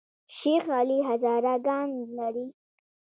[0.37, 2.47] شیخ علي هزاره ګان لري؟